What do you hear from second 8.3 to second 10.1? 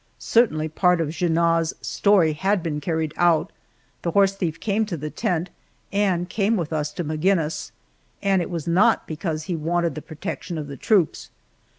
it was not because he wanted the